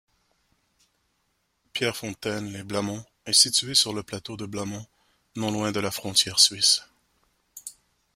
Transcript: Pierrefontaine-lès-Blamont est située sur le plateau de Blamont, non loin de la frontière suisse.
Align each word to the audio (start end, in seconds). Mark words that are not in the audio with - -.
Pierrefontaine-lès-Blamont 1.73 3.05
est 3.27 3.33
située 3.33 3.75
sur 3.75 3.93
le 3.93 4.01
plateau 4.01 4.35
de 4.35 4.47
Blamont, 4.47 4.87
non 5.35 5.51
loin 5.51 5.71
de 5.71 5.79
la 5.79 5.91
frontière 5.91 6.39
suisse. 6.39 6.81